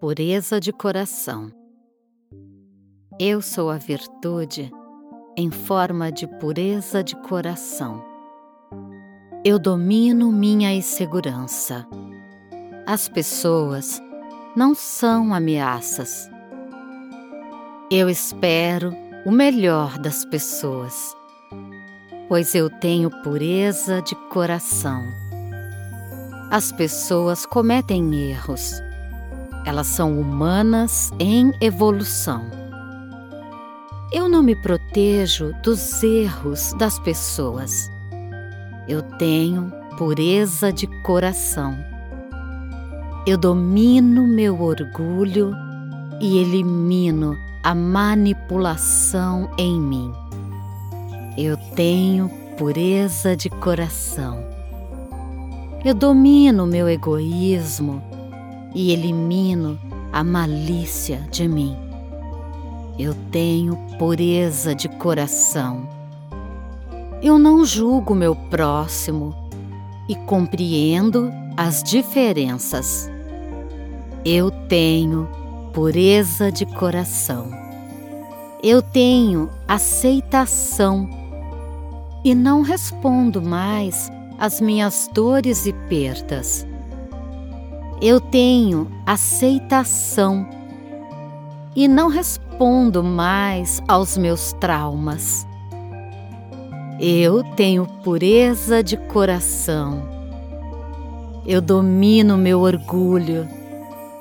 Pureza 0.00 0.58
de 0.58 0.72
coração. 0.72 1.52
Eu 3.18 3.42
sou 3.42 3.68
a 3.68 3.76
virtude 3.76 4.72
em 5.36 5.50
forma 5.50 6.10
de 6.10 6.26
pureza 6.26 7.04
de 7.04 7.14
coração. 7.16 8.02
Eu 9.44 9.58
domino 9.58 10.32
minha 10.32 10.72
insegurança. 10.72 11.86
As 12.86 13.10
pessoas 13.10 14.00
não 14.56 14.74
são 14.74 15.34
ameaças. 15.34 16.30
Eu 17.90 18.08
espero 18.08 18.96
o 19.26 19.30
melhor 19.30 19.98
das 19.98 20.24
pessoas, 20.24 21.14
pois 22.26 22.54
eu 22.54 22.70
tenho 22.70 23.10
pureza 23.22 24.00
de 24.00 24.14
coração. 24.30 25.02
As 26.50 26.72
pessoas 26.72 27.44
cometem 27.44 28.30
erros. 28.30 28.80
Elas 29.64 29.86
são 29.86 30.18
humanas 30.18 31.12
em 31.18 31.52
evolução. 31.60 32.44
Eu 34.12 34.28
não 34.28 34.42
me 34.42 34.56
protejo 34.56 35.54
dos 35.62 36.02
erros 36.02 36.72
das 36.78 36.98
pessoas. 36.98 37.90
Eu 38.88 39.02
tenho 39.02 39.72
pureza 39.96 40.72
de 40.72 40.86
coração. 41.02 41.78
Eu 43.26 43.38
domino 43.38 44.26
meu 44.26 44.60
orgulho 44.60 45.54
e 46.20 46.38
elimino 46.38 47.38
a 47.62 47.74
manipulação 47.74 49.50
em 49.56 49.80
mim. 49.80 50.12
Eu 51.36 51.56
tenho 51.76 52.28
pureza 52.58 53.36
de 53.36 53.48
coração. 53.48 54.42
Eu 55.84 55.94
domino 55.94 56.66
meu 56.66 56.88
egoísmo 56.88 58.02
e 58.74 58.92
elimino 58.92 59.78
a 60.12 60.22
malícia 60.24 61.26
de 61.30 61.46
mim. 61.48 61.76
Eu 62.98 63.14
tenho 63.30 63.76
pureza 63.98 64.74
de 64.74 64.88
coração. 64.88 65.88
Eu 67.22 67.38
não 67.38 67.64
julgo 67.64 68.14
meu 68.14 68.34
próximo 68.34 69.34
e 70.08 70.14
compreendo 70.14 71.30
as 71.56 71.82
diferenças. 71.82 73.10
Eu 74.24 74.50
tenho 74.50 75.28
pureza 75.72 76.50
de 76.50 76.66
coração. 76.66 77.50
Eu 78.62 78.82
tenho 78.82 79.48
aceitação 79.66 81.08
e 82.24 82.34
não 82.34 82.60
respondo 82.60 83.40
mais 83.40 84.10
as 84.38 84.60
minhas 84.60 85.08
dores 85.12 85.64
e 85.64 85.72
perdas. 85.72 86.66
Eu 88.00 88.18
tenho 88.18 88.90
aceitação 89.04 90.48
e 91.76 91.86
não 91.86 92.08
respondo 92.08 93.04
mais 93.04 93.82
aos 93.86 94.16
meus 94.16 94.54
traumas. 94.54 95.46
Eu 96.98 97.44
tenho 97.56 97.86
pureza 98.02 98.82
de 98.82 98.96
coração. 98.96 100.02
Eu 101.46 101.60
domino 101.60 102.38
meu 102.38 102.60
orgulho 102.60 103.46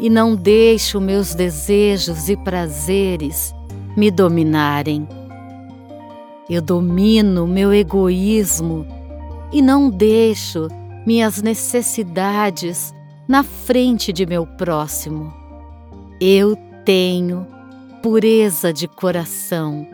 e 0.00 0.10
não 0.10 0.34
deixo 0.34 1.00
meus 1.00 1.32
desejos 1.32 2.28
e 2.28 2.36
prazeres 2.36 3.54
me 3.96 4.10
dominarem. 4.10 5.06
Eu 6.50 6.60
domino 6.62 7.46
meu 7.46 7.72
egoísmo 7.72 8.84
e 9.52 9.62
não 9.62 9.88
deixo 9.88 10.66
minhas 11.06 11.40
necessidades 11.42 12.92
na 13.28 13.44
frente 13.44 14.10
de 14.10 14.24
meu 14.24 14.46
próximo. 14.46 15.32
Eu 16.18 16.56
tenho 16.84 17.46
pureza 18.02 18.72
de 18.72 18.88
coração. 18.88 19.86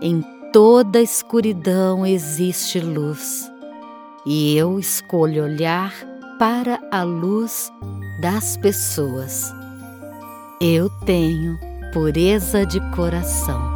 Em 0.00 0.22
toda 0.52 1.02
escuridão 1.02 2.06
existe 2.06 2.78
luz, 2.78 3.50
e 4.24 4.56
eu 4.56 4.78
escolho 4.78 5.42
olhar 5.42 5.92
para 6.38 6.78
a 6.92 7.02
luz 7.02 7.72
das 8.20 8.56
pessoas. 8.56 9.52
Eu 10.60 10.88
tenho 11.04 11.58
pureza 11.92 12.64
de 12.64 12.80
coração. 12.94 13.67